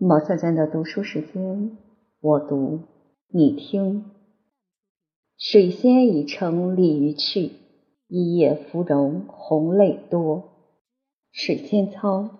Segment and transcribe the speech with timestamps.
[0.00, 1.76] 毛小娟的读书时间，
[2.20, 2.82] 我读，
[3.30, 4.04] 你听。
[5.36, 7.50] 水仙已成鲤鱼去，
[8.06, 10.50] 一叶芙蓉红泪多。
[11.32, 12.30] 水仙操。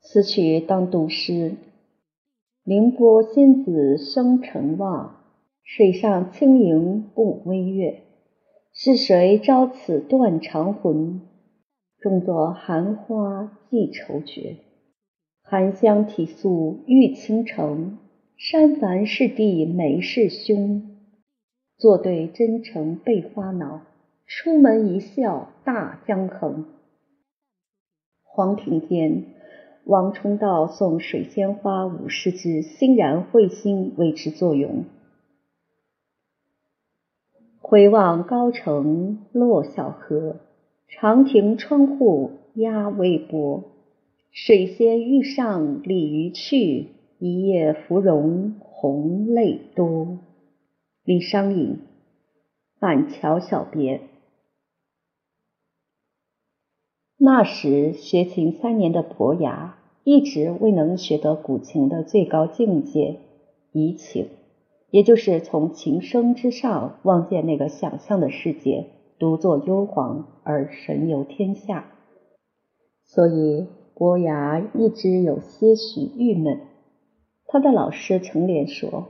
[0.00, 1.56] 此曲当杜诗。
[2.64, 5.16] 凌波仙子生尘望，
[5.62, 8.04] 水上轻盈不微月。
[8.72, 11.20] 是谁招此断肠魂？
[12.00, 14.60] 种作寒花寄愁绝。
[15.48, 17.98] 含香体素玉倾城，
[18.36, 20.96] 山繁是地梅是兄。
[21.78, 23.82] 作对真诚被花恼，
[24.26, 26.64] 出门一笑大江横。
[28.24, 29.22] 黄庭坚、
[29.84, 34.86] 王充道送水仙花五十枝，欣然会心为之作咏。
[37.60, 40.38] 回望高城落小河，
[40.88, 43.62] 长亭窗户压微波。
[44.36, 50.18] 水仙欲上鲤鱼去，一叶芙蓉红泪多。
[51.04, 51.78] 李商隐，
[52.78, 54.02] 板桥小别。
[57.16, 63.16] 那时学琴三年的伯牙，一直未能学得古琴的最高境界——
[63.72, 64.28] 怡情，
[64.90, 68.84] 也就是从琴声之上望见那个想象的世界，
[69.18, 71.90] 独坐幽篁而神游天下。
[73.06, 73.66] 所以。
[73.98, 76.60] 伯牙一直有些许郁闷，
[77.46, 79.06] 他的老师程莲说：“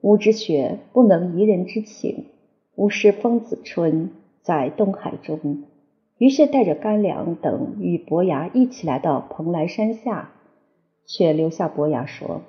[0.00, 2.28] 吾之学不能移人之情。”
[2.74, 4.08] 吾师封子春
[4.40, 5.64] 在东海中，
[6.16, 10.32] 于是带着干粮等与伯牙一起来到蓬莱山下，
[11.04, 12.40] 却留下伯牙说：“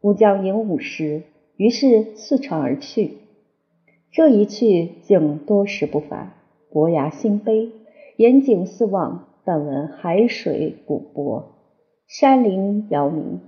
[0.00, 1.24] 吾将迎吾师。”
[1.58, 3.18] 于是辞船而去。
[4.10, 6.32] 这一去竟多时不返，
[6.70, 7.72] 伯牙心悲，
[8.16, 9.26] 眼景四望。
[9.44, 11.54] 但闻海水古波，
[12.06, 13.40] 山林遥鸣，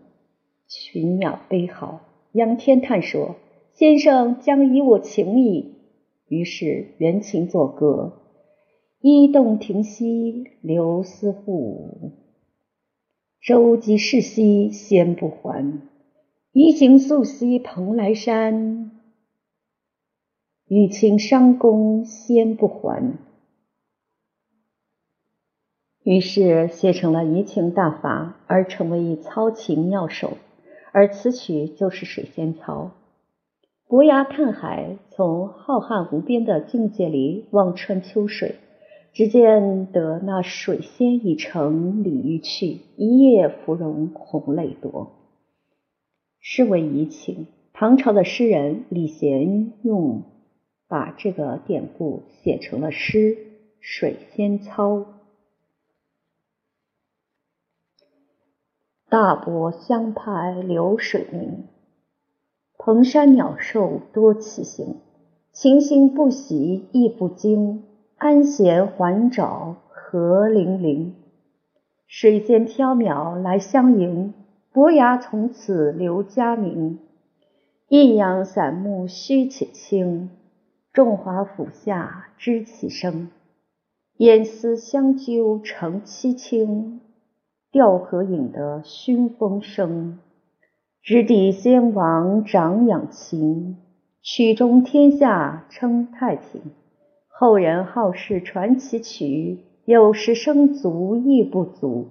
[0.67, 2.01] 群鸟悲号。
[2.33, 3.37] 仰天叹说
[3.75, 5.75] ：“先生将以我情矣。”
[6.29, 8.21] 于是援琴作歌
[9.03, 12.13] ：“一洞庭兮流思户，
[13.41, 15.81] 舟楫逝兮先不还。
[16.53, 18.93] 移行溯兮蓬莱山，
[20.69, 23.19] 与卿伤公先不还。”
[26.05, 30.37] 于是写成了移情大法，而成为一操琴妙手。
[30.91, 32.91] 而此曲就是《水仙操》。
[33.89, 38.57] 伯牙看海，从浩瀚无边的境界里望穿秋水，
[39.13, 45.13] 只见得那水仙已成鲤鱼去，一夜芙蓉红泪多。
[46.41, 47.47] 是为移情。
[47.73, 50.25] 唐朝的诗人李贤用
[50.89, 53.19] 把这个典故写成了诗
[53.81, 54.97] 《水仙操》。
[59.13, 61.65] 大伯相拍流水明，
[62.79, 65.01] 蓬山鸟兽多栖行。
[65.53, 67.85] 情心不喜意不惊，
[68.17, 71.15] 安闲还找何零零？
[72.07, 74.33] 水间缥缈来相迎，
[74.73, 76.99] 伯牙从此留佳名。
[77.89, 80.31] 阴阳散木须且轻，
[80.95, 83.29] 众华府下知其声。
[84.17, 87.03] 烟丝相纠成凄清。
[87.73, 90.19] 调和引得熏风声，
[91.03, 93.79] 直抵先王长养情，
[94.21, 96.61] 曲终天下称太平。
[97.29, 102.09] 后人好事传奇曲，有时声足亦不足。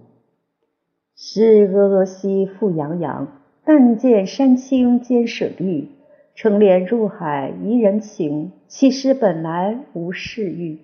[1.15, 3.27] 是峨峨兮复洋洋，
[3.63, 5.89] 但见山青兼水绿。
[6.33, 10.79] 乘莲入海怡人情，其实本来无事欲。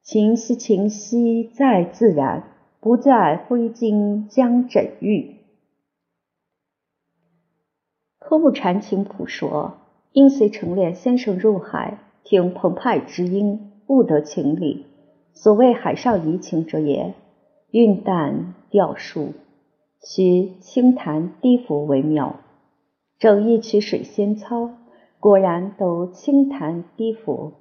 [0.00, 2.44] 情兮情兮在自然。
[2.82, 5.36] 不在挥金将枕玉。
[8.18, 9.74] 科布禅情谱说：
[10.10, 14.86] 因随成练先生入海，听澎湃之音，悟得情理。
[15.32, 17.14] 所谓海上怡情者也，
[17.70, 19.28] 韵淡调疏，
[20.04, 22.40] 需轻弹低抚为妙。
[23.20, 24.70] 整一曲水仙操，
[25.20, 27.52] 果然都轻弹低抚，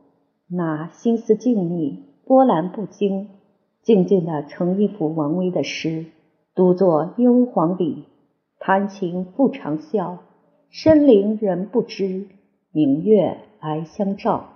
[0.47, 3.29] 那心思静谧，波澜不惊。
[3.81, 6.05] 静静的成一幅王维的诗，
[6.53, 8.05] 独坐幽篁里，
[8.59, 10.17] 弹琴复长啸，
[10.69, 12.27] 深林人不知，
[12.71, 14.49] 明月来相照。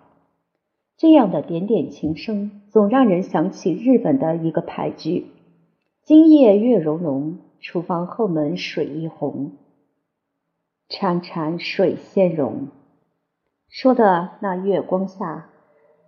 [0.97, 5.25] 这样的点点情声，总让人想起日本的一个俳句
[6.05, 9.53] ：“今夜月融融，厨房后门水一红，
[10.87, 12.67] 潺潺水仙容。”
[13.69, 15.49] 说的那月光下。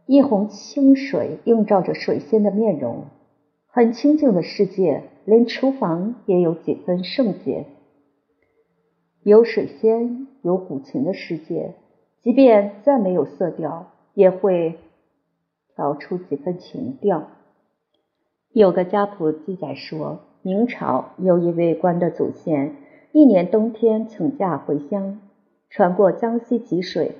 [0.07, 3.07] 一泓清水映照着水仙的面容，
[3.67, 7.65] 很清静的世界，连厨房也有几分圣洁。
[9.21, 11.73] 有水仙，有古琴的世界，
[12.21, 14.77] 即便再没有色调，也会
[15.75, 17.27] 调出几分情调。
[18.53, 22.77] 有个家谱记载说，明朝有一位官的祖先，
[23.11, 25.19] 一年冬天请假回乡，
[25.69, 27.15] 穿过江西吉水，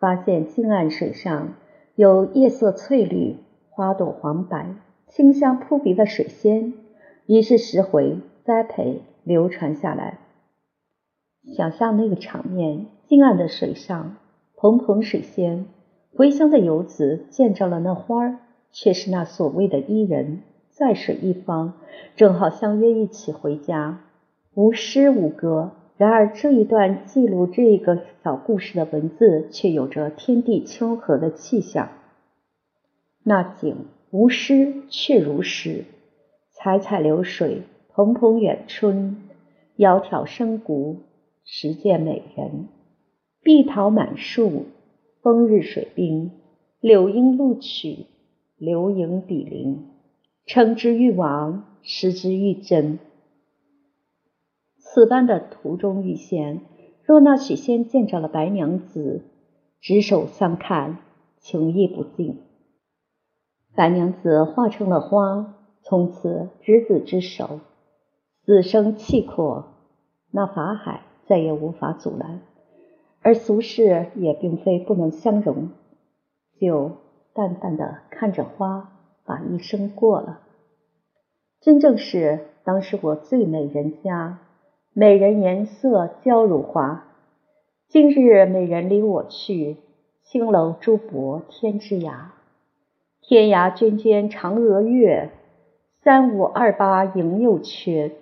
[0.00, 1.54] 发现近岸水上
[1.94, 3.36] 有叶色翠绿、
[3.68, 4.74] 花朵黄白、
[5.08, 6.72] 清香扑鼻的水仙，
[7.26, 10.18] 于是拾回栽培，流传下来。
[11.54, 14.16] 想象那个场面，近岸的水上，
[14.56, 15.66] 蓬蓬水仙，
[16.14, 18.38] 回乡的游子见着了那花儿，
[18.70, 20.40] 却是那所谓的伊人。
[20.70, 21.74] 在水一方，
[22.16, 24.00] 正好相约一起回家，
[24.54, 25.72] 无诗无歌。
[25.96, 31.90] 然而这一段记录这个小故事的文字，却有着天地清和的气象。
[33.22, 33.76] 那景
[34.10, 35.84] 无诗，却如诗。
[36.50, 39.16] 采采流水，蓬蓬远春，
[39.76, 41.00] 窈窕声鼓，
[41.44, 42.68] 时见美人。
[43.42, 44.66] 碧桃满树，
[45.22, 46.32] 风日水滨，
[46.80, 48.06] 柳莺录取，
[48.56, 49.88] 流萤比邻。
[50.46, 52.98] 称之欲亡，失之欲真。
[54.94, 56.60] 此般的途中遇现，
[57.02, 59.22] 若那许仙见着了白娘子，
[59.80, 60.98] 执手相看，
[61.38, 62.42] 情意不尽。
[63.74, 67.60] 白娘子化成了花，从此执子之手，
[68.44, 69.64] 死生契阔，
[70.30, 72.42] 那法海再也无法阻拦。
[73.22, 75.70] 而俗世也并非不能相容，
[76.60, 76.98] 就
[77.32, 78.92] 淡淡的看着花。
[79.24, 80.40] 把一生过了，
[81.60, 84.40] 真正是当时我最美人家，
[84.94, 87.06] 美人颜色娇如花。
[87.88, 89.78] 今日美人离我去，
[90.22, 92.26] 青楼朱箔天之涯。
[93.22, 95.30] 天涯娟娟嫦娥月，
[96.02, 98.12] 三五二八盈又缺。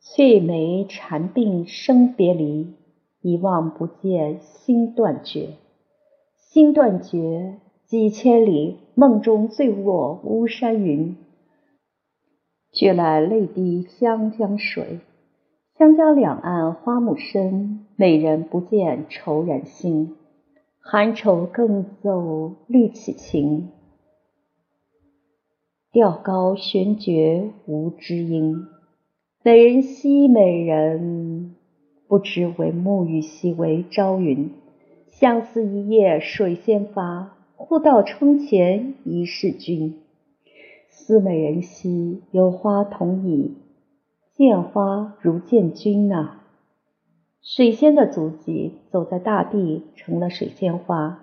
[0.00, 2.74] 翠眉缠鬓生别离，
[3.22, 5.54] 一望不见心断绝，
[6.36, 7.54] 心断绝。
[7.86, 11.16] 几千里，梦中醉卧巫山云。
[12.70, 15.00] 觉来泪滴湘江水，
[15.80, 17.86] 湘江两岸花木深。
[17.96, 20.14] 美人不见愁人心，
[20.78, 23.70] 寒愁更奏绿绮情。
[25.90, 28.66] 调高悬绝无知音，
[29.42, 31.56] 美人兮美人，
[32.06, 34.50] 不知为暮雨兮为朝云。
[35.06, 37.38] 相思一夜水先发。
[37.56, 39.98] 忽到窗前疑是君，
[40.90, 43.54] 思美人兮，有花同倚，
[44.40, 46.40] 见花如见君呐。
[47.42, 51.22] 水仙的足迹走在大地，成了水仙花。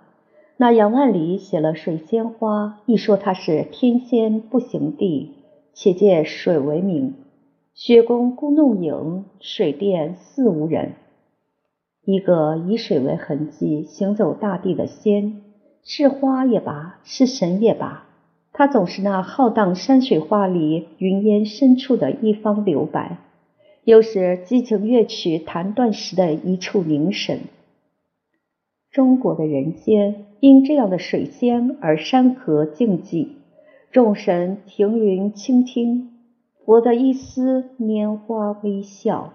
[0.58, 5.34] 那杨万里写了《水仙花》，一说他是天仙不行地，
[5.74, 7.16] 且借水为名，
[7.74, 10.94] 雪宫孤弄影，水殿似无人。
[12.06, 15.42] 一个以水为痕迹行走大地的仙。
[15.82, 18.07] 是花也罢，是神也罢，
[18.58, 23.20] 他总是那浩荡山水画里云烟深处的一方留白，
[23.84, 27.42] 又是激情乐曲弹断时的一处凝神。
[28.90, 33.28] 中国的人间因这样的水仙而山河静寂，
[33.92, 36.10] 众神停云倾听，
[36.66, 39.34] 佛的一丝拈花微笑。